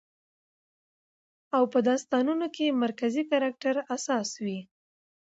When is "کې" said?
2.55-2.77